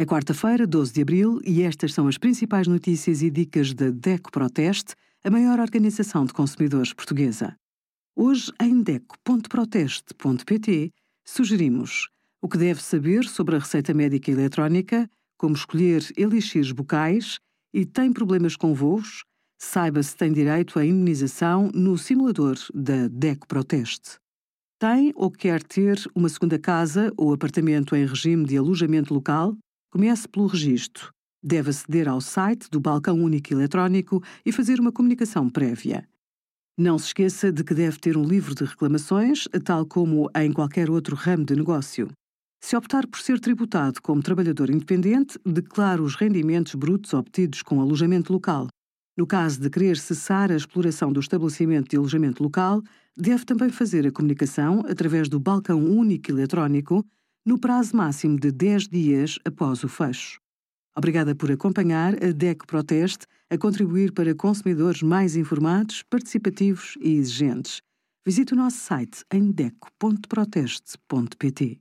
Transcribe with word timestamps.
É 0.00 0.06
quarta-feira, 0.06 0.66
12 0.66 0.94
de 0.94 1.02
abril, 1.02 1.38
e 1.44 1.60
estas 1.60 1.92
são 1.92 2.08
as 2.08 2.16
principais 2.16 2.66
notícias 2.66 3.20
e 3.20 3.28
dicas 3.28 3.74
da 3.74 3.90
DECO 3.90 4.32
Proteste, 4.32 4.94
a 5.22 5.28
maior 5.28 5.60
organização 5.60 6.24
de 6.24 6.32
consumidores 6.32 6.94
portuguesa. 6.94 7.54
Hoje, 8.16 8.50
em 8.58 8.82
DECO.proteste.pt, 8.82 10.90
sugerimos 11.22 12.08
o 12.40 12.48
que 12.48 12.56
deve 12.56 12.82
saber 12.82 13.24
sobre 13.24 13.56
a 13.56 13.58
receita 13.58 13.92
médica 13.92 14.30
eletrónica, 14.30 15.06
como 15.36 15.54
escolher 15.54 16.02
elixires 16.16 16.72
bucais 16.72 17.38
e 17.70 17.84
tem 17.84 18.10
problemas 18.10 18.56
com 18.56 18.72
voos, 18.72 19.24
saiba 19.58 20.02
se 20.02 20.16
tem 20.16 20.32
direito 20.32 20.78
à 20.78 20.86
imunização 20.86 21.70
no 21.74 21.98
simulador 21.98 22.56
da 22.72 23.06
DECO 23.06 23.46
Proteste. 23.46 24.16
Tem 24.78 25.12
ou 25.14 25.30
quer 25.30 25.62
ter 25.62 26.02
uma 26.14 26.30
segunda 26.30 26.58
casa 26.58 27.12
ou 27.18 27.34
apartamento 27.34 27.94
em 27.94 28.06
regime 28.06 28.46
de 28.46 28.56
alojamento 28.56 29.12
local? 29.12 29.54
Comece 29.92 30.28
pelo 30.28 30.46
registro. 30.46 31.12
Deve 31.42 31.70
aceder 31.70 32.08
ao 32.08 32.20
site 32.20 32.70
do 32.70 32.78
Balcão 32.78 33.20
Único 33.20 33.52
Eletrónico 33.52 34.22
e 34.46 34.52
fazer 34.52 34.78
uma 34.78 34.92
comunicação 34.92 35.50
prévia. 35.50 36.08
Não 36.78 36.96
se 36.96 37.06
esqueça 37.06 37.50
de 37.50 37.64
que 37.64 37.74
deve 37.74 37.98
ter 37.98 38.16
um 38.16 38.24
livro 38.24 38.54
de 38.54 38.64
reclamações, 38.64 39.48
tal 39.64 39.84
como 39.84 40.30
em 40.36 40.52
qualquer 40.52 40.88
outro 40.88 41.16
ramo 41.16 41.44
de 41.44 41.56
negócio. 41.56 42.08
Se 42.62 42.76
optar 42.76 43.04
por 43.08 43.18
ser 43.18 43.40
tributado 43.40 44.00
como 44.00 44.22
trabalhador 44.22 44.70
independente, 44.70 45.36
declare 45.44 46.00
os 46.00 46.14
rendimentos 46.14 46.76
brutos 46.76 47.12
obtidos 47.12 47.60
com 47.60 47.80
alojamento 47.80 48.32
local. 48.32 48.68
No 49.18 49.26
caso 49.26 49.60
de 49.60 49.68
querer 49.68 49.96
cessar 49.96 50.52
a 50.52 50.56
exploração 50.56 51.12
do 51.12 51.18
estabelecimento 51.18 51.90
de 51.90 51.96
alojamento 51.96 52.44
local, 52.44 52.80
deve 53.16 53.44
também 53.44 53.70
fazer 53.70 54.06
a 54.06 54.12
comunicação 54.12 54.84
através 54.88 55.28
do 55.28 55.40
balcão 55.40 55.82
único 55.84 56.30
eletrónico 56.30 57.04
no 57.44 57.58
prazo 57.58 57.96
máximo 57.96 58.38
de 58.38 58.52
10 58.52 58.88
dias 58.88 59.38
após 59.44 59.84
o 59.84 59.88
fecho. 59.88 60.40
Obrigada 60.96 61.34
por 61.34 61.50
acompanhar 61.50 62.14
a 62.22 62.30
DECO 62.32 62.66
Proteste 62.66 63.26
a 63.48 63.56
contribuir 63.56 64.12
para 64.12 64.34
consumidores 64.34 65.02
mais 65.02 65.34
informados, 65.36 66.02
participativos 66.02 66.98
e 67.00 67.16
exigentes. 67.16 67.80
Visite 68.26 68.52
o 68.52 68.56
nosso 68.56 68.76
site 68.78 69.24
em 69.32 69.50
deco.proteste.pt. 69.50 71.80